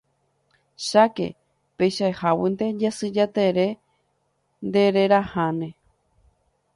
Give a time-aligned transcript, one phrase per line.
[0.87, 1.27] Cháke,
[1.77, 3.67] peichaháguinte Jasy Jatere
[4.67, 5.69] ndereraháne.